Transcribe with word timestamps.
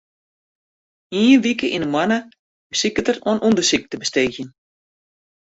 Ien 1.23 1.41
wike 1.45 1.67
yn 1.75 1.85
'e 1.85 1.89
moanne 1.93 2.19
besiket 2.71 3.09
er 3.11 3.19
oan 3.29 3.43
ûndersyk 3.47 3.83
te 3.87 3.95
besteegjen. 4.01 4.49